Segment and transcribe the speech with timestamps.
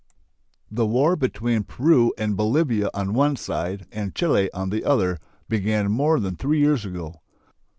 [0.71, 5.19] The war between Peru and Bolivia on the one side and Chile on the other
[5.47, 7.21] began more than three years ago.